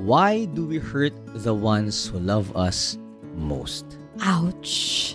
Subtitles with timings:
[0.00, 1.12] Why do we hurt
[1.44, 2.96] the ones who love us
[3.36, 3.84] most?
[4.24, 5.12] Ouch!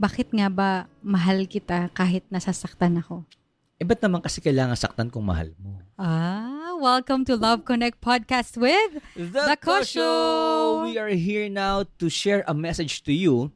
[0.00, 3.28] Bakit nga ba mahal kita kahit nasasaktan ako?
[3.76, 5.76] Eh, ba't naman kasi kailangan saktan kung mahal mo?
[6.00, 10.88] Ah, welcome to Love Connect Podcast with The, Kosho!
[10.88, 13.52] We are here now to share a message to you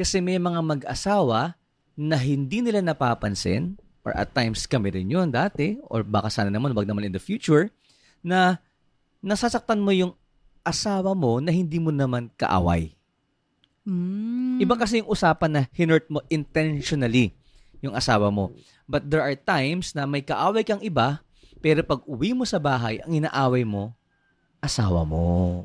[0.00, 1.60] kasi may mga mag-asawa
[1.92, 6.72] na hindi nila napapansin or at times kami rin yun dati or baka sana naman
[6.72, 7.68] wag naman in the future
[8.24, 8.56] na
[9.20, 10.12] nasasaktan mo yung
[10.64, 12.92] asawa mo na hindi mo naman kaaway.
[13.84, 14.60] Mm.
[14.60, 17.32] Iba kasi yung usapan na hinurt mo intentionally
[17.80, 18.52] yung asawa mo.
[18.84, 21.24] But there are times na may kaaway kang iba,
[21.64, 23.96] pero pag uwi mo sa bahay, ang inaaway mo,
[24.60, 25.64] asawa mo.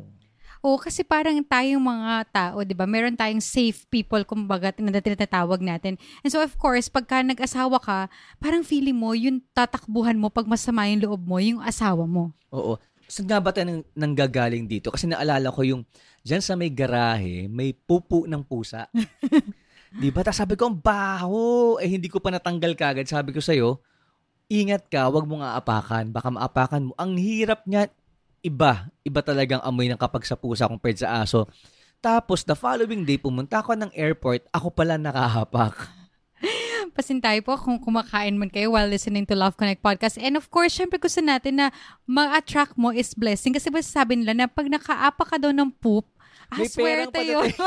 [0.65, 5.61] Oo, kasi parang tayong mga tao, di ba, meron tayong safe people, kumbaga, na tinatawag
[5.61, 5.93] natin.
[6.25, 8.09] And so, of course, pagka nag-asawa ka,
[8.41, 12.33] parang feeling mo, yung tatakbuhan mo pag masama yung loob mo, yung asawa mo.
[12.49, 12.81] Oo.
[13.05, 14.89] Saan nga ba tayo nang, nanggagaling dito?
[14.89, 15.81] Kasi naalala ko yung
[16.25, 18.89] dyan sa may garahe, may pupu ng pusa.
[20.01, 20.25] Di ba?
[20.25, 21.77] Tapos sabi ko, ang baho.
[21.79, 23.07] Eh, hindi ko pa natanggal kagad.
[23.07, 23.79] Sabi ko sa'yo,
[24.51, 26.11] ingat ka, wag mo nga apakan.
[26.11, 26.93] Baka maapakan mo.
[26.99, 27.87] Ang hirap niya,
[28.43, 28.91] iba.
[29.07, 31.47] Iba talagang amoy ng kapag sa pusa compared sa aso.
[32.03, 36.04] Tapos, the following day, pumunta ako ng airport, ako pala nakahapak.
[36.95, 40.15] Pasintay po kung kumakain man kayo while listening to Love Connect Podcast.
[40.15, 41.67] And of course, syempre gusto natin na
[42.07, 43.51] ma-attract mo is blessing.
[43.51, 46.07] Kasi ba sabi nila na pag nakaapa ka daw ng poop,
[46.53, 47.49] May perang swerte yun.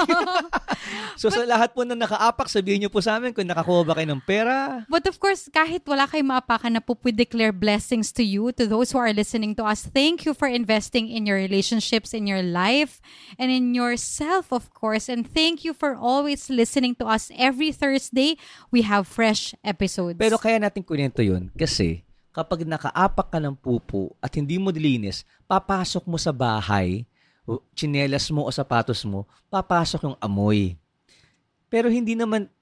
[1.18, 4.06] So, sa lahat po na nakaapak, sabihin niyo po sa amin kung nakakuha ba kayo
[4.14, 4.86] ng pera.
[4.86, 8.70] But of course, kahit wala kayong maapakan na poop, we declare blessings to you, to
[8.70, 9.82] those who are listening to us.
[9.82, 13.02] Thank you for investing in your relationships, in your life,
[13.34, 15.10] and in yourself, of course.
[15.10, 17.34] And thank you for always listening to us.
[17.34, 18.38] Every Thursday,
[18.70, 20.22] we have fresh episodes.
[20.22, 25.26] Pero kaya natin kunento yun kasi kapag nakaapak ka ng pupo at hindi mo dilinis,
[25.50, 27.07] papasok mo sa bahay,
[27.48, 30.76] o tsinelas mo o sapatos mo, papasok yung amoy.
[31.72, 32.52] Pero hindi naman,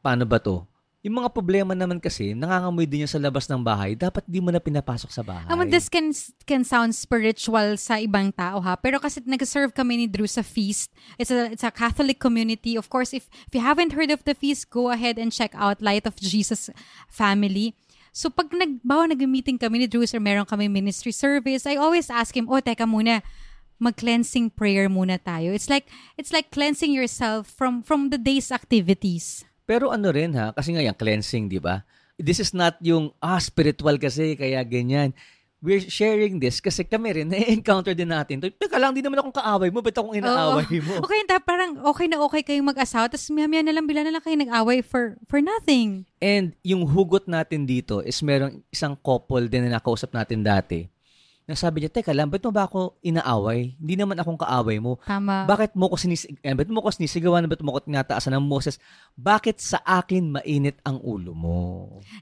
[0.00, 0.64] paano ba to?
[1.02, 4.54] Yung mga problema naman kasi, nangangamoy din yan sa labas ng bahay, dapat di mo
[4.54, 5.50] na pinapasok sa bahay.
[5.50, 6.14] I mean, this can
[6.46, 8.78] can sound spiritual sa ibang tao ha.
[8.78, 10.94] Pero kasi nag-serve kami ni Drew sa feast.
[11.18, 12.78] It's a it's a Catholic community.
[12.78, 15.82] Of course, if if you haven't heard of the feast, go ahead and check out
[15.82, 16.70] Light of Jesus
[17.10, 17.74] Family.
[18.14, 22.30] So pag nagbawa nag-meeting kami ni Drew or meron kami ministry service, I always ask
[22.30, 23.26] him, "Oh, teka muna,
[23.82, 29.42] mag-cleansing prayer muna tayo." It's like it's like cleansing yourself from from the day's activities.
[29.66, 31.86] Pero ano rin ha, kasi nga yung cleansing, di ba?
[32.20, 35.16] This is not yung, ah, spiritual kasi, kaya ganyan.
[35.62, 38.42] We're sharing this kasi kami rin, na-encounter din natin.
[38.42, 41.00] Teka lang, di naman akong kaaway mo, ba't akong inaaway mo?
[41.06, 44.20] Okay, ta parang okay na okay kayong mag-asawa, tapos maya-maya na lang, bila na lang
[44.20, 46.04] kayo nag-away for for nothing.
[46.20, 50.91] And yung hugot natin dito is merong isang couple din na nakausap natin dati.
[51.52, 53.76] Na sabi niya, teka lang, ba't mo ba ako inaaway?
[53.76, 54.96] Hindi naman akong kaaway mo.
[55.04, 55.44] Tama.
[55.44, 57.44] Bakit mo ko sinisig eh, ba't mo ko sinisigawan?
[57.44, 58.80] Ba't mo ko tinataasan ng Moses?
[59.20, 61.56] Bakit sa akin mainit ang ulo mo?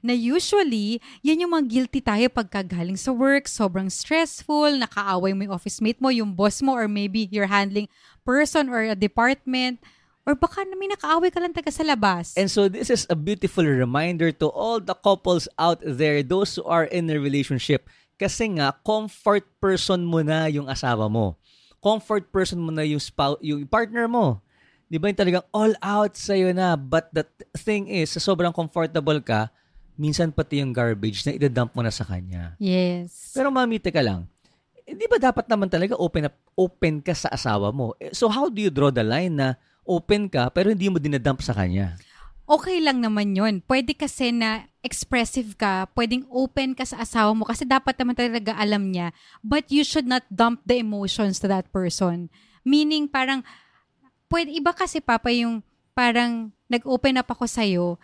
[0.03, 5.47] na usually, yan yung mga guilty tayo pagka galing sa work, sobrang stressful, nakaaway mo
[5.47, 7.87] yung office mate mo, yung boss mo, or maybe you're handling
[8.27, 9.79] person or a department,
[10.25, 12.35] or baka may nakaaway ka lang taga sa labas.
[12.35, 16.65] And so this is a beautiful reminder to all the couples out there, those who
[16.67, 17.87] are in a relationship.
[18.21, 21.33] Kasi nga, comfort person mo na yung asawa mo.
[21.81, 24.37] Comfort person mo na yung, spouse, yung partner mo.
[24.85, 26.77] Di ba yung talagang all out sa'yo na.
[26.77, 27.25] But the
[27.57, 29.49] thing is, sa sobrang comfortable ka,
[29.97, 32.53] minsan pati yung garbage na idadump mo na sa kanya.
[32.61, 33.33] yes.
[33.33, 34.29] Pero mami, teka lang.
[34.85, 37.97] Eh, di ba dapat naman talaga open up, open ka sa asawa mo?
[37.97, 41.41] Eh, So how do you draw the line na open ka pero hindi mo dinadump
[41.41, 41.97] sa kanya?
[42.51, 43.63] Okay lang naman yon.
[43.63, 48.51] Pwede kasi na expressive ka, pwedeng open ka sa asawa mo kasi dapat naman talaga
[48.59, 49.15] alam niya.
[49.39, 52.27] But you should not dump the emotions to that person.
[52.67, 53.47] Meaning parang,
[54.27, 55.63] pwede, iba kasi papa yung
[55.95, 57.95] parang nag-open up ako sa'yo,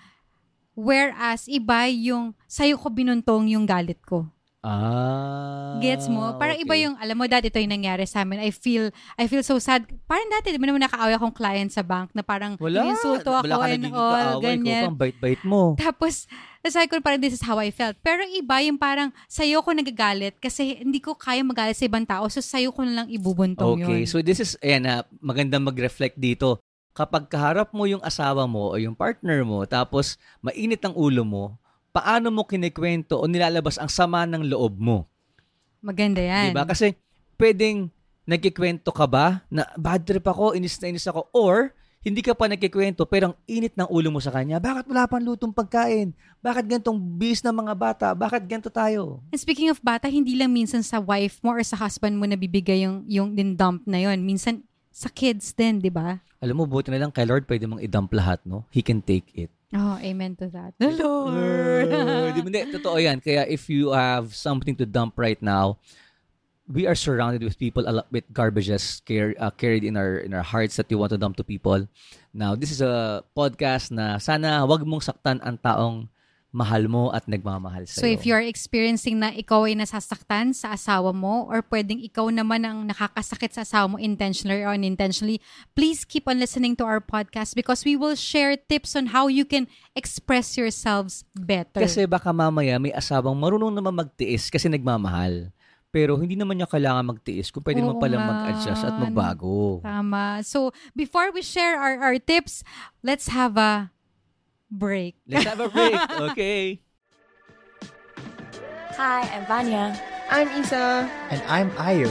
[0.79, 4.31] whereas iba yung sa'yo ko binuntong yung galit ko.
[4.67, 5.79] Ah.
[5.79, 6.35] Gets mo?
[6.35, 6.83] Parang iba okay.
[6.83, 8.43] yung, alam mo, dati ito yung nangyari sa amin.
[8.43, 9.87] I feel, I feel so sad.
[10.03, 12.83] Parang dati, di ba naman nakaaway akong client sa bank na parang Wala.
[12.91, 14.43] insulto ako Wala ka and all, kaaway ko.
[14.43, 14.83] ganyan.
[14.91, 15.61] Pang bait-bait mo.
[15.79, 16.27] Tapos,
[16.67, 17.95] sabi ko parang this is how I felt.
[18.03, 22.27] Pero iba yung parang sa'yo ko nagagalit kasi hindi ko kaya magalit sa ibang tao.
[22.27, 24.09] So, sa'yo ko na lang ibubuntong Okay, yun.
[24.11, 26.59] so this is, ayan na, magandang mag-reflect dito.
[26.91, 31.55] Kapag kaharap mo yung asawa mo o yung partner mo, tapos mainit ang ulo mo,
[31.97, 35.09] paano mo kinikwento o nilalabas ang sama ng loob mo?
[35.81, 36.53] Maganda yan.
[36.53, 36.69] Diba?
[36.69, 36.93] Kasi
[37.41, 37.89] pwedeng
[38.29, 41.73] nagkikwento ka ba na bad trip ako, inis na inis ako, or
[42.05, 45.25] hindi ka pa nagkikwento, pero ang init ng ulo mo sa kanya, bakit wala pang
[45.25, 46.13] lutong pagkain?
[46.39, 48.07] Bakit gantong bis ng mga bata?
[48.13, 49.25] Bakit ganto tayo?
[49.33, 52.85] And speaking of bata, hindi lang minsan sa wife mo or sa husband mo nabibigay
[52.85, 54.61] yung, yung din dump na yon Minsan
[54.93, 56.21] sa kids din, di ba?
[56.37, 58.69] Alam mo, buti na lang kay Lord, pwede mong i-dump lahat, no?
[58.69, 59.49] He can take it.
[59.75, 60.79] Oh, amen to that.
[60.79, 61.91] The Lord.
[61.91, 62.47] Di ba?
[62.47, 63.19] Hindi, totoo yan.
[63.19, 65.75] Kaya if you have something to dump right now,
[66.67, 70.31] we are surrounded with people a lot with garbages car- uh, carried in our in
[70.31, 71.83] our hearts that we want to dump to people.
[72.31, 76.07] Now, this is a podcast na sana wag mong saktan ang taong
[76.55, 80.73] mahal mo at nagmamahal sa So if you are experiencing na ikaw ay nasasaktan sa
[80.73, 85.43] asawa mo or pwedeng ikaw naman ang nakakasakit sa asawa mo intentionally or unintentionally,
[85.75, 89.43] please keep on listening to our podcast because we will share tips on how you
[89.43, 91.83] can express yourselves better.
[91.83, 95.51] Kasi baka mamaya may asawang marunong naman magtiis kasi nagmamahal.
[95.91, 98.31] Pero hindi naman niya kailangan magtiis kung pwede mo Oo palang nga.
[98.31, 99.79] mag-adjust at magbago.
[99.83, 100.43] Tama.
[100.43, 102.63] So before we share our, our tips,
[103.03, 103.89] let's have a
[104.71, 105.15] break.
[105.27, 105.95] Let's have a break.
[106.31, 106.81] Okay.
[108.97, 109.93] Hi, I'm Vanya,
[110.31, 111.05] I'm Isa.
[111.29, 112.09] And I'm Ayo.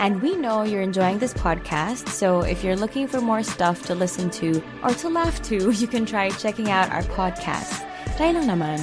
[0.00, 2.08] and we know you're enjoying this podcast.
[2.08, 5.86] So if you're looking for more stuff to listen to or to laugh to, you
[5.86, 7.84] can try checking out our podcast.
[8.16, 8.80] Try lang naman.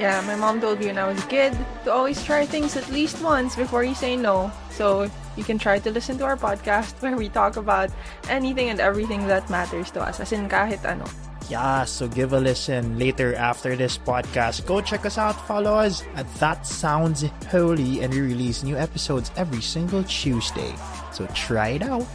[0.00, 1.52] Yeah, my mom told me when I was a kid
[1.84, 4.48] to always try things at least once before you say no.
[4.72, 7.92] So you can try to listen to our podcast where we talk about
[8.32, 10.16] anything and everything that matters to us.
[10.20, 11.04] As in kahit ano.
[11.50, 14.70] Yeah, so give a listen later after this podcast.
[14.70, 19.34] Go check us out, follow us at That Sounds Holy, and we release new episodes
[19.34, 20.70] every single Tuesday.
[21.10, 22.06] So try it out.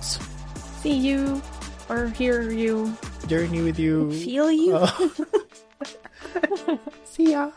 [0.79, 1.43] See you
[1.91, 2.95] or hear you.
[3.27, 4.07] Journey with you.
[4.23, 4.79] Feel you?
[4.79, 4.95] Oh.
[7.03, 7.51] See ya.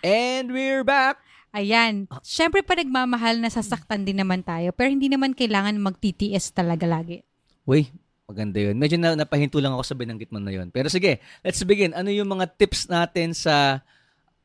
[0.00, 1.20] And we're back.
[1.52, 2.08] Ayan.
[2.24, 4.72] Siyempre pa nagmamahal, nasasaktan din naman tayo.
[4.72, 7.28] Pero hindi naman kailangan magtitiis talaga lagi.
[7.68, 7.92] Uy,
[8.26, 8.74] maganda yun.
[8.74, 10.68] Medyo na, napahinto lang ako sa binanggit mo na yun.
[10.74, 11.94] Pero sige, let's begin.
[11.94, 13.86] Ano yung mga tips natin sa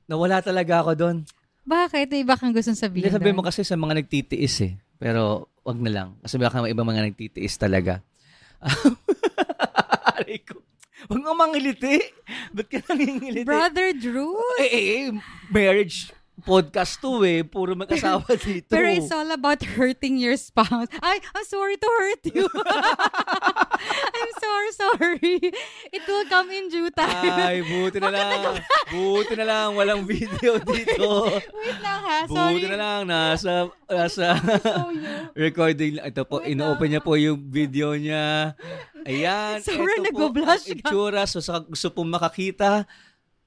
[0.06, 1.18] nawala talaga ako doon?
[1.66, 2.13] Bakit?
[2.13, 4.74] May iba kang gustong sabihin Hindi sabi mo kasi sa mga nagtitiis eh.
[5.01, 6.10] Pero wag na lang.
[6.22, 8.06] Kasi baka may iba mga nagtitiis talaga.
[10.13, 10.62] Aray ko.
[11.10, 11.98] Huwag nga mangiliti.
[12.54, 13.50] Ba't ka nangingiliti?
[13.50, 14.38] Brother Drew?
[14.62, 15.06] Eh, eh, eh,
[15.50, 17.45] marriage podcast to eh.
[17.45, 18.74] Puro mag-asawa dito.
[18.74, 20.89] Pero it's all about hurting your spouse.
[21.00, 22.45] Ay, I'm sorry to hurt you.
[24.22, 25.36] I'm sorry, sorry.
[25.89, 27.33] It will come in due time.
[27.33, 28.62] Ay, buti na lang.
[28.88, 29.68] Buti na lang.
[29.74, 31.28] Walang video dito.
[31.51, 32.62] Wait lang ha, sorry.
[32.62, 33.00] Buti na lang.
[33.06, 33.51] Nasa,
[33.88, 34.38] nasa
[35.33, 35.98] recording.
[35.98, 36.06] lang.
[36.07, 38.54] Ito po, Wait ino-open niya po yung video niya.
[39.04, 39.60] Ayan.
[40.06, 40.89] Nagbo-blush ang ka.
[40.89, 41.22] itsura.
[41.25, 42.86] So, sa gusto pong makakita,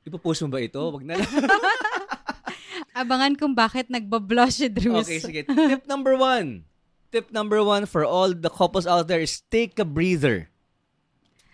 [0.03, 0.81] ipopost mo ba ito?
[0.81, 1.31] Wag na lang.
[2.95, 5.03] Abangan kung bakit nagbablush si Drew.
[5.03, 5.41] Okay, sige.
[5.47, 6.63] Tip number one.
[7.14, 10.50] Tip number one for all the couples out there is take a breather.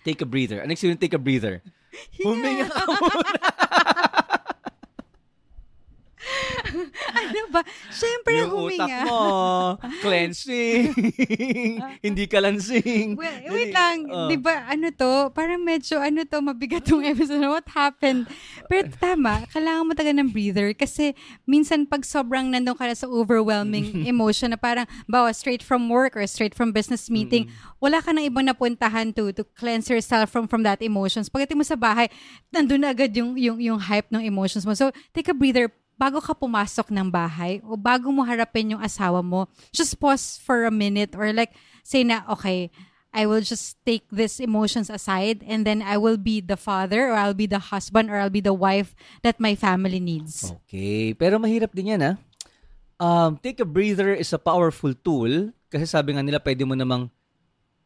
[0.08, 0.64] Take a breather.
[0.64, 1.60] Ano yung take a breather?
[2.16, 3.49] Huminga ka muna.
[7.20, 7.60] Ano ba?
[7.90, 9.00] Siyempre, yung utak huminga.
[9.04, 9.20] mo,
[10.04, 10.94] cleansing,
[12.06, 13.14] hindi ka lansing.
[13.14, 13.50] Wait, Dali.
[13.50, 14.26] wait lang, Oh.
[14.26, 15.30] 'di ba ano to?
[15.30, 17.42] Parang medyo ano to, mabigat tong episode.
[17.42, 18.26] What happened?
[18.66, 21.12] Pero tama, kailangan mo taga ng breather kasi
[21.44, 26.14] minsan pag sobrang nandun ka na sa overwhelming emotion na parang bawa straight from work
[26.14, 30.46] or straight from business meeting, wala ka nang ibang napuntahan to to cleanse yourself from
[30.46, 31.26] from that emotions.
[31.26, 32.06] Pagdating mo sa bahay,
[32.50, 34.74] nandun na agad yung yung yung hype ng emotions mo.
[34.74, 35.70] So, take a breather
[36.00, 40.64] bago ka pumasok ng bahay o bago mo harapin yung asawa mo, just pause for
[40.64, 41.52] a minute or like
[41.84, 42.72] say na, okay,
[43.12, 47.20] I will just take these emotions aside and then I will be the father or
[47.20, 50.48] I'll be the husband or I'll be the wife that my family needs.
[50.64, 52.12] Okay, pero mahirap din yan, ha?
[52.96, 57.12] Um, take a breather is a powerful tool kasi sabi nga nila pwede mo namang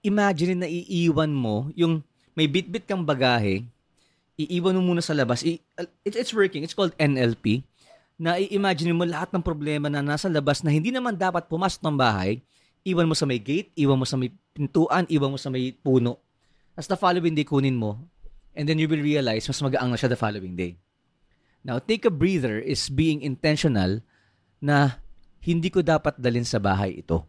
[0.04, 2.04] imagine na iiwan mo yung
[2.36, 3.64] may bit-bit kang bagahe,
[4.36, 5.40] iiwan mo muna sa labas.
[5.40, 5.62] I,
[6.04, 6.66] it, it's working.
[6.66, 7.64] It's called NLP.
[8.14, 11.96] Na i-imagine mo lahat ng problema na nasa labas na hindi naman dapat pumasok ng
[11.98, 12.38] bahay,
[12.86, 16.22] iwan mo sa may gate, iwan mo sa may pintuan, iwan mo sa may puno.
[16.78, 17.98] Tapos the following day kunin mo,
[18.54, 20.78] and then you will realize mas magaang na siya the following day.
[21.64, 24.04] Now, take a breather is being intentional
[24.60, 25.00] na
[25.40, 27.24] hindi ko dapat dalhin sa bahay ito.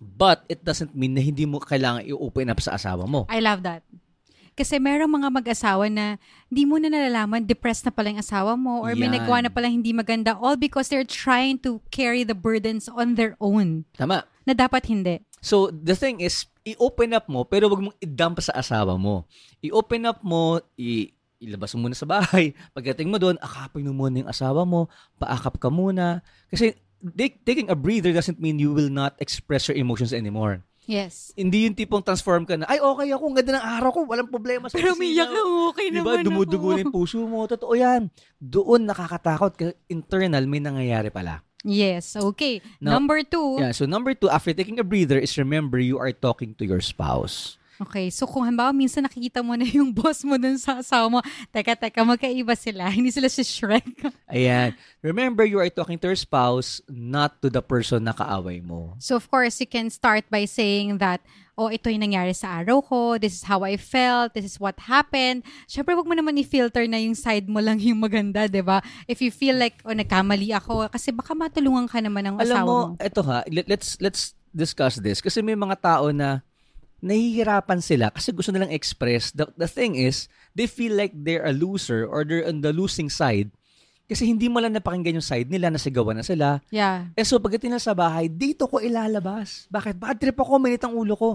[0.00, 3.28] But it doesn't mean na hindi mo kailangan i-open up sa asawa mo.
[3.28, 3.84] I love that.
[4.54, 6.14] Kasi merong mga mag-asawa na
[6.46, 9.18] hindi mo na nalalaman, depressed na pala yung asawa mo or may Yan.
[9.18, 13.34] nagawa na pala hindi maganda all because they're trying to carry the burdens on their
[13.42, 14.22] own Tama.
[14.46, 15.18] na dapat hindi.
[15.42, 19.26] So, the thing is, i-open up mo, pero wag mong i-dump sa asawa mo.
[19.60, 22.54] I-open up mo, i- ilabas mo muna sa bahay.
[22.78, 24.88] Pagdating mo doon, akapin mo muna yung asawa mo,
[25.20, 26.22] paakap ka muna.
[26.48, 26.78] Kasi
[27.44, 30.64] taking a breather doesn't mean you will not express your emotions anymore.
[30.84, 31.32] Yes.
[31.32, 34.28] Hindi yung tipong transform ka na, ay okay ako, ang ganda ng araw ko, walang
[34.28, 36.12] problema sa Pero opisina." umiyak lang, okay Di ba?
[36.12, 36.70] naman Dumudugo ako.
[36.70, 37.40] na yung puso mo.
[37.44, 38.02] Totoo yan.
[38.36, 39.52] Doon nakakatakot.
[39.54, 41.40] Kasi internal, may nangyayari pala.
[41.62, 42.60] Yes, okay.
[42.78, 43.56] Now- Number two.
[43.56, 46.80] Yeah, so number two, after taking a breather, is remember you are talking to your
[46.80, 47.56] spouse.
[47.74, 51.18] Okay, so kung halimbawa minsan nakikita mo na yung boss mo dun sa asawa mo,
[51.50, 52.86] teka, teka, magkaiba sila.
[52.94, 53.98] Hindi sila si Shrek.
[54.30, 54.78] Ayan.
[55.02, 58.94] Remember, you are talking to your spouse, not to the person na kaaway mo.
[59.02, 61.18] So of course, you can start by saying that,
[61.54, 64.74] oh, ito yung nangyari sa araw ko, this is how I felt, this is what
[64.78, 65.42] happened.
[65.66, 68.82] Syempre, wag mo naman i-filter na yung side mo lang yung maganda, di ba?
[69.06, 72.66] If you feel like, oh, nagkamali ako, kasi baka matulungan ka naman ng Alam asawa
[72.66, 72.96] mo, mo.
[72.98, 76.38] eto ha, let- let's let's discuss this kasi may mga tao na
[77.04, 79.28] nahihirapan sila kasi gusto nilang express.
[79.36, 83.12] The, the thing is, they feel like they're a loser or they're on the losing
[83.12, 83.52] side
[84.04, 86.60] kasi hindi mo lang napakinggan yung side nila, nasigawan na sila.
[86.68, 87.08] Yeah.
[87.16, 89.64] Eh so pagdating na sa bahay, dito ko ilalabas.
[89.72, 89.96] Bakit?
[89.96, 91.30] Bad trip ako, minit ang ulo ko.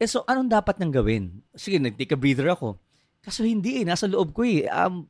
[0.00, 1.44] Eh so anong dapat nang gawin?
[1.52, 2.80] Sige, nag-take a breather ako.
[3.20, 4.64] Kaso hindi eh, nasa loob ko eh.
[4.72, 5.04] Um,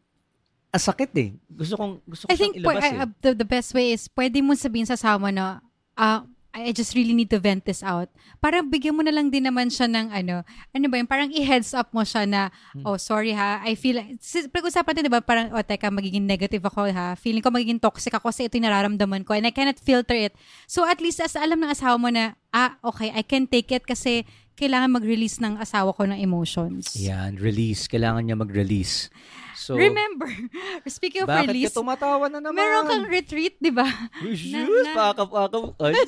[0.75, 1.31] ang sakit eh.
[1.47, 2.99] Gusto kong, gusto ko I think ilabas pwe- eh.
[3.07, 5.63] uh, the, the best way is pwede mo sabihin sa asawa na
[5.95, 8.09] ah, I just really need to vent this out.
[8.41, 11.77] Parang bigyan mo na lang din naman siya ng ano, ano ba yun, parang i-heads
[11.77, 12.89] up mo siya na, Hmm.
[12.89, 14.17] oh sorry ha, I feel, like-
[14.51, 18.33] pag-usapan natin diba, parang, oh teka, magiging negative ako ha, feeling ko magiging toxic ako
[18.33, 20.33] kasi ito yung nararamdaman ko and I cannot filter it.
[20.65, 23.85] So at least as alam ng asawa mo na, ah okay, I can take it
[23.85, 24.25] kasi
[24.59, 26.99] kailangan mag-release ng asawa ko ng emotions.
[26.99, 27.87] Yan, release.
[27.87, 29.07] Kailangan niya mag-release.
[29.55, 30.27] So, Remember,
[30.91, 32.59] speaking of bakit release, ka tumatawa na naman?
[32.59, 33.87] meron kang retreat, di ba?
[34.99, 35.79] Pakap-pakap.
[35.79, 35.95] Ay,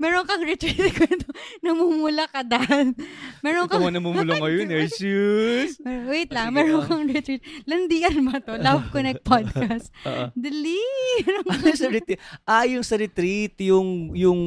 [0.00, 1.28] Meron kang retreat kwento.
[1.62, 2.96] Namumula ka, Dan.
[3.44, 3.84] Meron kang...
[3.84, 4.88] ang namumula ngayon eh.
[4.90, 5.78] Shoes.
[6.10, 6.88] Wait lang, Sige, meron ah.
[6.88, 7.42] kang retreat.
[7.68, 8.58] Landian ba to?
[8.58, 9.94] Love Connect Podcast.
[10.08, 10.34] Oo.
[10.34, 10.82] Dali!
[11.46, 12.20] Ano sa retreat?
[12.42, 14.40] Ah, yung sa retreat, yung, yung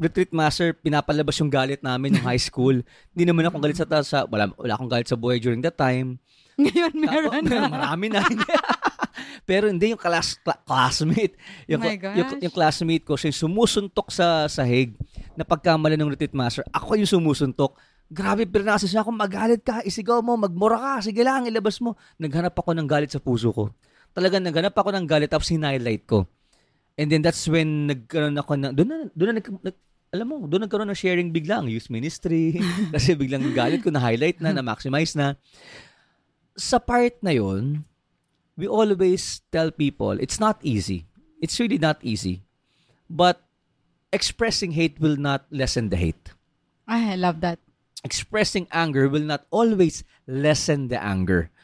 [0.00, 2.80] retreat master, pinapalabas yung galit namin yung high school.
[3.12, 6.16] Hindi naman ako galit sa, sa wala, wala akong galit sa buhay during that time.
[6.56, 7.68] Ngayon meron Ako, na.
[7.68, 8.20] Marami na.
[9.48, 11.34] Pero hindi yung class, cla- classmate.
[11.66, 14.94] Yung, Oh yung, yung classmate ko, siya yung sumusuntok sa sahig
[15.34, 16.64] na pagkamala ng retreat master.
[16.70, 17.76] Ako yung sumusuntok.
[18.10, 21.94] Grabe, pinasa siya ako, magalit ka, isigaw mo, magmura ka, sige lang, ilabas mo.
[22.18, 23.70] Naghanap ako ng galit sa puso ko.
[24.10, 26.26] Talagang naghanap ako ng galit tapos hinighlight ko.
[26.98, 30.36] And then that's when nagkaroon ako na, doon na, doon na nag, nag- alam mo,
[30.42, 32.58] doon nagkaroon ng sharing bigla ang youth ministry.
[32.94, 35.38] kasi biglang galit ko na highlight na, na maximize na.
[36.58, 37.86] Sa part na yon,
[38.58, 41.06] we always tell people it's not easy.
[41.38, 42.42] It's really not easy.
[43.06, 43.40] But
[44.12, 46.34] expressing hate will not lessen the hate.
[46.90, 47.62] I love that.
[48.02, 51.54] Expressing anger will not always lessen the anger.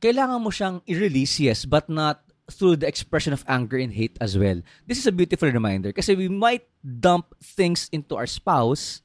[0.00, 4.36] Kailangan mo siyang i-release, yes, but not through the expression of anger and hate as
[4.36, 4.60] well.
[4.86, 9.02] This is a beautiful reminder kasi we might dump things into our spouse,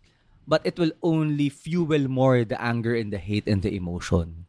[0.47, 4.47] but it will only fuel more the anger and the hate and the emotion.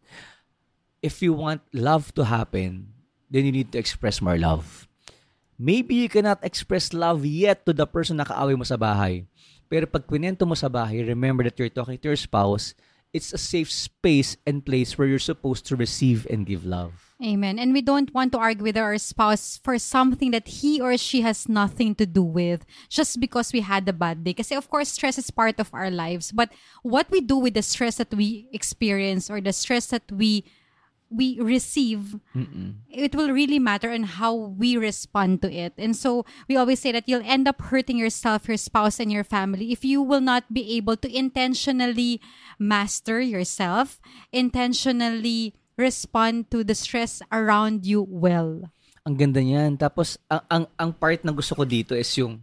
[1.03, 2.95] If you want love to happen,
[3.31, 4.89] then you need to express more love.
[5.59, 9.27] Maybe you cannot express love yet to the person na kaaway mo sa bahay.
[9.71, 12.75] Pero pag kwento mo sa bahay, remember that you're talking to your spouse,
[13.15, 17.04] it's a safe space and place where you're supposed to receive and give love.
[17.25, 17.59] Amen.
[17.59, 21.23] And we don't want to argue with our spouse for something that he or she
[21.23, 24.37] has nothing to do with just because we had a bad day.
[24.37, 26.33] Because of course, stress is part of our lives.
[26.33, 26.53] But
[26.83, 30.45] what we do with the stress that we experience or the stress that we
[31.11, 32.19] we receive,
[32.91, 35.73] it will really matter on how we respond to it.
[35.79, 39.23] And so we always say that you'll end up hurting yourself, your spouse, and your
[39.23, 42.21] family if you will not be able to intentionally
[42.59, 44.01] master yourself,
[44.33, 48.71] intentionally respond to the stress around you well.
[49.05, 49.77] Ang ganda niyan.
[49.77, 52.41] Tapos, ang, ang, ang part na gusto ko dito is yung,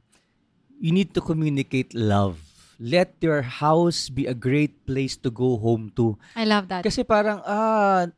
[0.78, 2.38] you need to communicate love.
[2.82, 6.18] Let your house be a great place to go home to.
[6.34, 6.82] I love that.
[6.82, 8.10] Kasi parang, ah,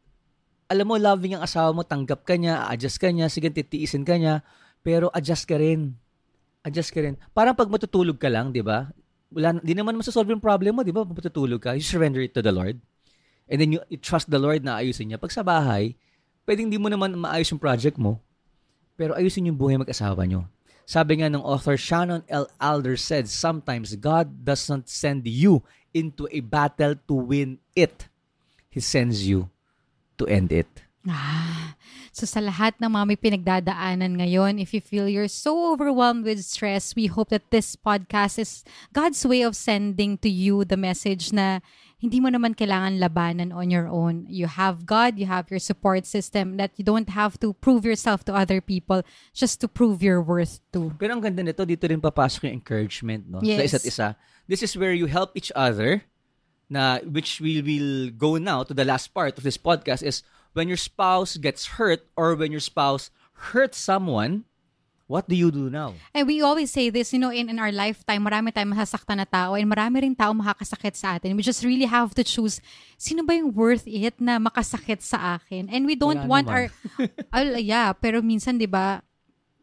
[0.72, 4.16] alam mo, loving ang asawa mo, tanggap ka niya, adjust ka niya, sige, titiisin ka
[4.16, 4.42] niya,
[4.82, 5.96] pero adjust ka rin.
[6.64, 7.20] Adjust ka rin.
[7.36, 8.88] Parang pag matutulog ka lang, di ba?
[9.36, 11.04] Wala, di naman masasolve yung problem mo, di ba?
[11.04, 12.80] Pag matutulog ka, you surrender it to the Lord.
[13.54, 15.22] And then you, you trust the Lord na ayusin niya.
[15.22, 15.94] Pag sa bahay,
[16.50, 18.18] pwedeng di mo naman maayos yung project mo,
[18.98, 20.50] pero ayusin yung buhay mag-asawa nyo.
[20.90, 22.50] Sabi nga ng author Shannon L.
[22.58, 25.62] Alder said, sometimes God doesn't send you
[25.94, 28.10] into a battle to win it.
[28.74, 29.54] He sends you
[30.18, 30.68] to end it.
[31.06, 31.76] Ah,
[32.16, 36.42] so sa lahat ng mga may pinagdadaanan ngayon, if you feel you're so overwhelmed with
[36.42, 41.30] stress, we hope that this podcast is God's way of sending to you the message
[41.30, 41.62] na
[42.04, 44.28] hindi mo naman kailangan labanan on your own.
[44.28, 48.28] You have God, you have your support system that you don't have to prove yourself
[48.28, 50.92] to other people just to prove your worth to.
[51.00, 53.40] Pero ang ganda nito, dito rin papasok yung encouragement no?
[53.40, 53.72] sa Yes.
[53.72, 54.08] isa't isa.
[54.52, 56.04] This is where you help each other
[56.68, 60.68] na which we will go now to the last part of this podcast is when
[60.68, 63.16] your spouse gets hurt or when your spouse
[63.56, 64.44] hurts someone,
[65.08, 65.94] what do you do now?
[66.14, 69.28] And we always say this, you know, in, in our lifetime, marami tayong masasaktan na
[69.28, 71.36] tao and marami rin tao makakasakit sa atin.
[71.36, 72.62] We just really have to choose,
[72.98, 75.70] sino ba yung worth it na makasakit sa akin?
[75.70, 76.56] And we don't Wala want naman.
[76.56, 79.04] our, Al- yeah, pero minsan, di ba,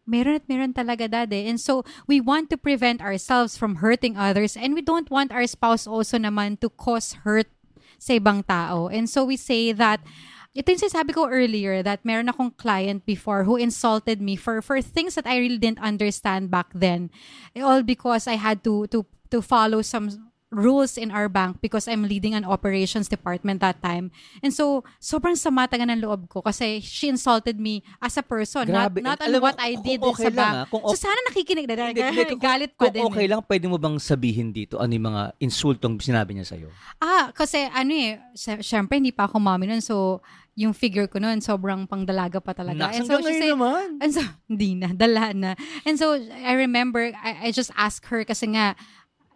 [0.07, 1.47] meron at meron talaga dade.
[1.47, 5.47] And so, we want to prevent ourselves from hurting others and we don't want our
[5.47, 7.49] spouse also naman to cause hurt
[7.97, 8.89] sa ibang tao.
[8.89, 10.03] And so, we say that
[10.51, 14.83] ito yung sinasabi ko earlier that meron akong client before who insulted me for for
[14.83, 17.11] things that I really didn't understand back then.
[17.55, 20.11] All because I had to to to follow some
[20.51, 24.11] rules in our bank because I'm leading an operations department that time.
[24.43, 28.67] And so, sobrang sama taga ng loob ko kasi she insulted me as a person,
[28.67, 28.99] Grabe.
[28.99, 30.55] not, not on Alam what I did okay sa bank.
[30.59, 31.95] ah, kung so, sana nakikinig na.
[31.95, 33.03] Hindi, hindi, kung- Galit pa kung din.
[33.07, 33.31] okay eh.
[33.31, 36.67] lang, pwede mo bang sabihin dito ano yung mga insultong sinabi niya sa'yo?
[36.99, 39.79] Ah, kasi ano eh, sy- syempre hindi pa ako mommy nun.
[39.79, 40.19] So,
[40.59, 42.91] yung figure ko nun, sobrang pangdalaga pa talaga.
[42.91, 43.87] Naks, And so, she said- naman.
[44.03, 45.55] And so, hindi na, dala na.
[45.87, 48.75] And so, I remember, I, I just asked her kasi nga,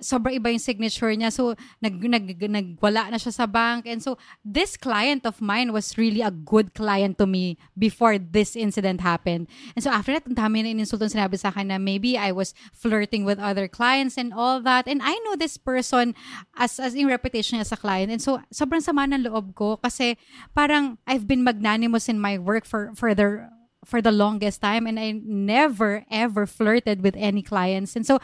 [0.02, 1.30] sobrang iba yung signature niya.
[1.30, 3.86] So, nag, nag, nagwala na siya sa bank.
[3.86, 8.56] And so, this client of mine was really a good client to me before this
[8.56, 9.46] incident happened.
[9.76, 12.54] And so, after that, ang dami na ininsultong sinabi sa akin na maybe I was
[12.72, 14.86] flirting with other clients and all that.
[14.88, 16.14] And I know this person
[16.58, 18.10] as, as yung reputation niya sa client.
[18.10, 20.18] And so, sobrang sama ng loob ko kasi
[20.54, 23.48] parang I've been magnanimous in my work for, for the
[23.84, 27.94] for the longest time and I never ever flirted with any clients.
[27.94, 28.18] And so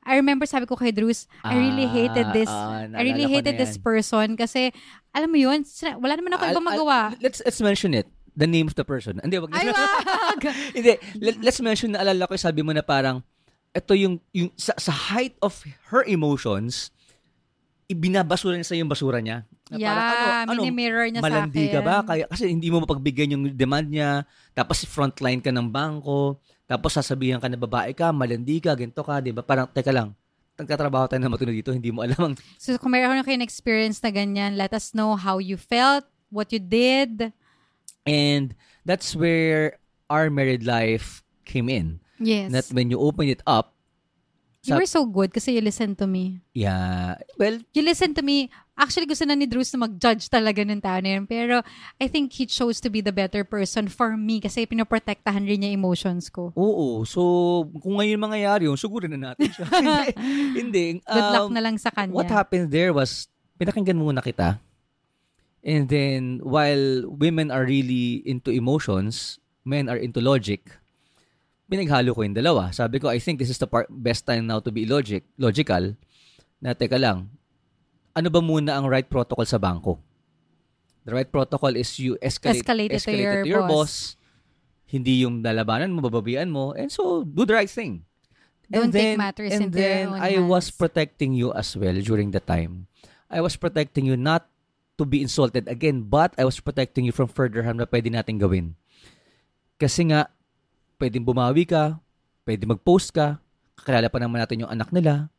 [0.00, 2.48] I remember sabi ko kay Drews, I really Ah, hated this.
[2.48, 4.72] ah, I really naalala hated this person kasi
[5.12, 5.60] alam mo yun,
[6.00, 6.98] wala naman ako ibang magawa.
[7.20, 8.08] let's, let's mention it.
[8.32, 9.20] The name of the person.
[9.20, 9.58] Hindi, wag na.
[9.60, 10.40] Ay, wag!
[10.76, 13.20] Hindi, let- let's mention na alala ko, sabi mo na parang,
[13.70, 15.60] ito yung, yung sa, sa height of
[15.92, 16.88] her emotions,
[17.90, 19.44] ibinabasura niya sa yung basura niya.
[19.70, 21.34] Na yeah, mini-mirror niya sa akin.
[21.50, 21.96] malandi ka ba?
[22.02, 24.22] Kaya, kasi hindi mo mapagbigyan yung demand niya,
[24.54, 26.38] tapos frontline ka ng bangko,
[26.70, 29.42] tapos sasabihan ka na babae ka, malandi ka, ganito ka, di ba?
[29.42, 30.14] Parang, teka lang,
[30.54, 34.14] nagkatrabaho tayo na matino dito, hindi mo alam ang So kung mayroon kayong experience na
[34.14, 37.34] ganyan, let us know how you felt, what you did.
[38.06, 38.54] And
[38.86, 41.98] that's where our married life came in.
[42.22, 42.54] Yes.
[42.54, 43.74] That when you open it up,
[44.62, 46.40] you were so good kasi you listened to me.
[46.52, 48.48] yeah, well, you listen to me.
[48.74, 51.28] Actually, gusto na ni Drews na mag-judge talaga ng tao na yun.
[51.28, 51.60] Pero
[52.00, 55.76] I think he chose to be the better person for me kasi pinoprotektahan rin niya
[55.76, 56.48] emotions ko.
[56.56, 57.04] oo.
[57.04, 57.20] So,
[57.76, 59.68] kung ngayon mangyayari yun, sugurin na natin siya.
[59.84, 60.08] hindi.
[60.56, 60.84] hindi.
[61.04, 62.16] Good luck Um, na lang sa kanya.
[62.16, 63.28] What happened there was,
[63.60, 64.56] pinakinggan muna kita.
[65.60, 70.72] And then, while women are really into emotions, men are into logic,
[71.70, 72.74] pinaghalo ko yung dalawa.
[72.74, 75.94] Sabi ko, I think this is the part, best time now to be logic, logical,
[76.58, 77.30] na teka lang,
[78.10, 80.02] ano ba muna ang right protocol sa bangko?
[81.06, 83.70] The right protocol is you escalate, Escalate it to your your boss.
[83.70, 84.18] boss.
[84.90, 86.74] Hindi yung lalabanan mo, bababian mo.
[86.74, 88.02] And so, do the right thing.
[88.66, 90.76] Don't and take then, matters and into your then own I was hands.
[90.76, 92.90] protecting you as well during the time.
[93.30, 94.50] I was protecting you not
[94.98, 98.36] to be insulted again, but I was protecting you from further harm na pwede natin
[98.42, 98.74] gawin.
[99.80, 100.28] Kasi nga,
[101.00, 101.96] pwedeng bumawi ka,
[102.44, 103.40] pwede mag-post ka,
[103.80, 105.32] kakilala pa naman natin yung anak nila,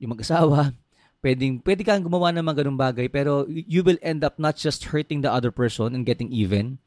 [0.00, 0.72] yung mag-asawa,
[1.20, 4.88] pwedeng, pwede kang gumawa ng mga ganung bagay, pero you will end up not just
[4.88, 6.80] hurting the other person and getting even,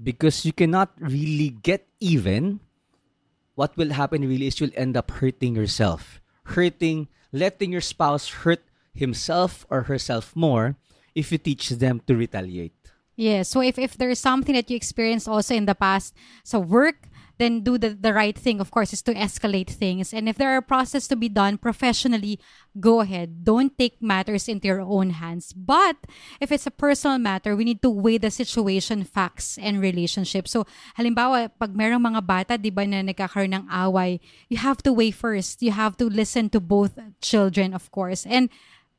[0.00, 2.64] because you cannot really get even
[3.60, 6.24] what will happen really is you'll end up hurting yourself.
[6.56, 8.64] Hurting, letting your spouse hurt
[8.96, 10.80] himself or herself more
[11.12, 12.79] if you teach them to retaliate.
[13.20, 13.42] Yeah.
[13.44, 17.04] So if, if there's something that you experienced also in the past sa work,
[17.36, 20.12] then do the, the right thing, of course, is to escalate things.
[20.12, 22.40] And if there are process to be done professionally,
[22.80, 23.44] go ahead.
[23.44, 25.52] Don't take matters into your own hands.
[25.52, 25.96] But
[26.40, 30.52] if it's a personal matter, we need to weigh the situation, facts, and relationships.
[30.52, 30.64] So,
[30.96, 35.12] halimbawa, pag merong mga bata, di ba, na nagkakaroon ng away, you have to weigh
[35.12, 35.60] first.
[35.60, 38.24] You have to listen to both children, of course.
[38.24, 38.48] And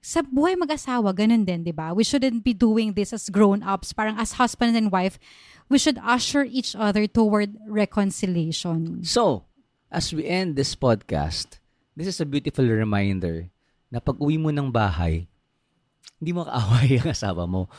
[0.01, 1.93] sa buhay mag-asawa, ganun din, di ba?
[1.93, 3.93] We shouldn't be doing this as grown-ups.
[3.93, 5.21] Parang as husband and wife,
[5.69, 9.05] we should usher each other toward reconciliation.
[9.05, 9.45] So,
[9.93, 11.61] as we end this podcast,
[11.93, 13.53] this is a beautiful reminder
[13.93, 15.29] na pag uwi mo ng bahay,
[16.17, 17.69] hindi mo kaaway ang asawa mo.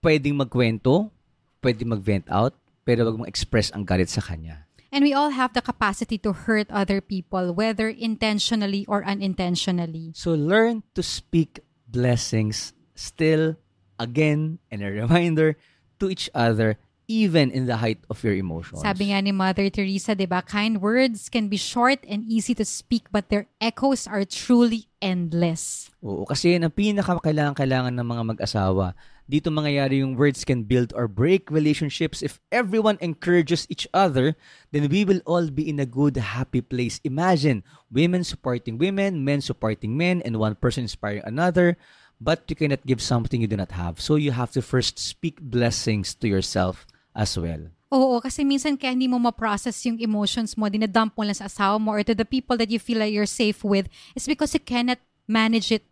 [0.00, 1.12] Pwedeng magkwento,
[1.60, 2.56] pwedeng mag-vent out,
[2.88, 4.64] pero wag mong express ang galit sa kanya.
[4.92, 10.12] And we all have the capacity to hurt other people, whether intentionally or unintentionally.
[10.14, 13.56] So learn to speak blessings still,
[13.98, 15.56] again, and a reminder
[15.98, 16.76] to each other
[17.08, 18.82] even in the height of your emotions.
[18.82, 22.64] Sabi nga ni Mother Teresa, di ba, kind words can be short and easy to
[22.64, 25.90] speak but their echoes are truly endless.
[26.00, 28.94] Oo, kasi yun ang pinaka-kailangan-kailangan ng mga mag-asawa.
[29.26, 32.20] Dito mangyayari yung words can build or break relationships.
[32.20, 34.34] If everyone encourages each other,
[34.74, 37.00] then we will all be in a good, happy place.
[37.06, 41.78] Imagine, women supporting women, men supporting men, and one person inspiring another.
[42.22, 43.98] But you cannot give something you do not have.
[43.98, 47.68] So you have to first speak blessings to yourself as well.
[47.92, 51.76] Oo, kasi minsan kaya hindi mo ma-process yung emotions mo, dinadump mo lang sa asawa
[51.76, 53.84] mo or to the people that you feel like you're safe with,
[54.16, 54.96] is because you cannot
[55.28, 55.84] manage it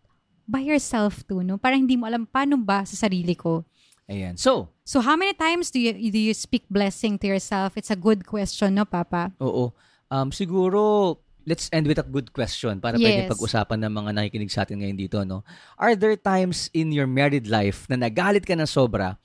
[0.49, 1.61] by yourself too, no?
[1.61, 3.61] Parang hindi mo alam paano ba sa sarili ko.
[4.09, 4.33] Ayan.
[4.35, 7.77] So, So how many times do you do you speak blessing to yourself?
[7.79, 9.31] It's a good question, no, Papa?
[9.39, 9.71] oo.
[10.11, 11.15] Um, siguro,
[11.47, 13.31] let's end with a good question para pwede Yes.
[13.31, 15.21] pag-usapan ng mga nakikinig sa atin ngayon dito.
[15.23, 15.45] No?
[15.79, 19.15] Are there times in your married life na nagalit ka ng sobra,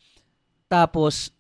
[0.71, 1.35] tapos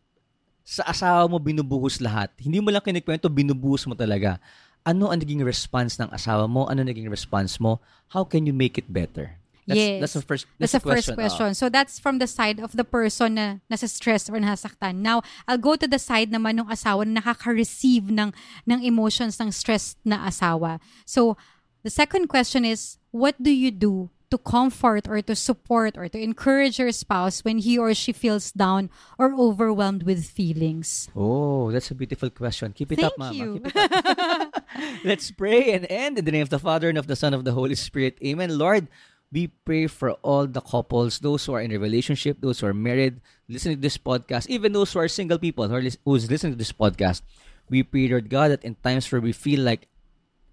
[0.66, 2.34] sa asawa mo binubuhos lahat?
[2.42, 4.42] Hindi mo lang kinikwento, binubuhos mo talaga.
[4.82, 6.66] Ano ang naging response ng asawa mo?
[6.66, 7.78] Ano naging response mo?
[8.10, 9.38] How can you make it better?
[9.66, 9.98] That's, Yes.
[9.98, 11.54] that's the first That's the first question.
[11.58, 15.02] So that's from the side of the person na nasa stress or nasaktan.
[15.02, 18.30] Now, I'll go to the side naman ng asawa na nakaka-receive ng,
[18.66, 20.78] ng emotions ng stress na asawa.
[21.02, 21.34] So,
[21.82, 26.18] the second question is, what do you do to comfort or to support or to
[26.18, 31.08] encourage your spouse when he or she feels down or overwhelmed with feelings?
[31.14, 32.72] Oh, that's a beautiful question.
[32.72, 33.34] Keep it up, Thank Mama.
[33.34, 33.60] you.
[33.60, 34.64] Keep it up.
[35.04, 37.44] Let's pray and end in the name of the Father and of the Son of
[37.44, 38.18] the Holy Spirit.
[38.24, 38.58] Amen.
[38.58, 38.88] Lord,
[39.32, 42.74] we pray for all the couples, those who are in a relationship, those who are
[42.74, 46.30] married, listening to this podcast, even those who are single people who are lis- who's
[46.30, 47.22] listening to this podcast.
[47.68, 49.88] We pray, Lord God, that in times where we feel like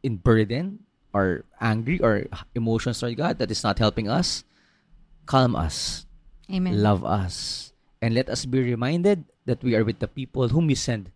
[0.01, 4.43] in burden or angry or emotions, Lord God, that is not helping us,
[5.25, 6.05] calm us,
[6.51, 6.81] Amen.
[6.81, 7.71] love us,
[8.01, 11.11] and let us be reminded that we are with the people whom you send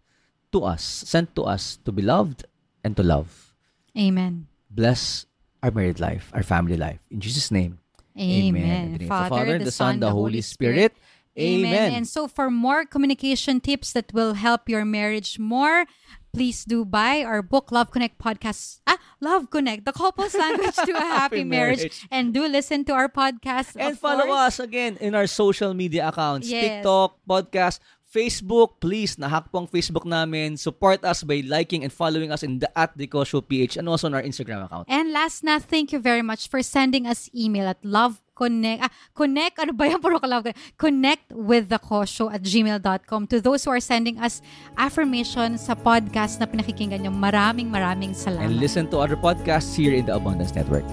[0.51, 2.45] to us, sent to us to be loved
[2.83, 3.53] and to love.
[3.97, 4.47] Amen.
[4.69, 5.25] Bless
[5.63, 6.99] our married life, our family life.
[7.10, 7.79] In Jesus' name.
[8.17, 8.53] Amen.
[8.53, 10.93] The name of the Father, the Son, the Holy Spirit.
[11.38, 11.93] Amen.
[11.93, 15.86] And so for more communication tips that will help your marriage more,
[16.33, 18.81] please do buy our book, Love Connect podcast.
[19.19, 21.80] Love Connect, the couple's language to a happy, Happy marriage.
[21.89, 22.08] marriage.
[22.12, 23.75] And do listen to our podcast.
[23.75, 24.60] And of follow course.
[24.60, 26.49] us again in our social media accounts.
[26.49, 26.86] Yes.
[26.86, 28.80] TikTok, podcast, Facebook.
[28.80, 30.56] Please, nahack po ang Facebook namin.
[30.56, 32.93] Support us by liking and following us in the at
[33.25, 34.86] Show PH and also on our Instagram account.
[34.88, 38.91] And last na, thank you very much for sending us email at love connect ah,
[39.17, 43.65] connect ano ba yan puro ka love connect with the show at gmail.com to those
[43.65, 44.45] who are sending us
[44.78, 48.54] affirmation sa podcast na pinakikinggan nyo maraming maraming salamat.
[48.54, 50.86] And listen to other podcasts here in the Abundance Network.